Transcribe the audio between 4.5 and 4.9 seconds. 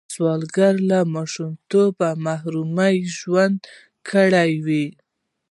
وي